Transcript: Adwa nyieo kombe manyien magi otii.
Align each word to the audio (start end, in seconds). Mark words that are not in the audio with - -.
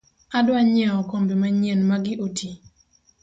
Adwa 0.37 0.59
nyieo 0.71 0.99
kombe 1.09 1.33
manyien 1.41 1.81
magi 1.89 2.13
otii. 2.25 2.57